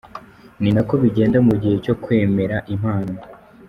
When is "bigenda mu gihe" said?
1.03-1.75